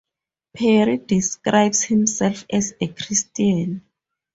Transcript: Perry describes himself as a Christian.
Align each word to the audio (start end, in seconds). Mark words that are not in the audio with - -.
Perry 0.55 0.97
describes 0.97 1.83
himself 1.83 2.43
as 2.49 2.73
a 2.81 2.87
Christian. 2.87 3.83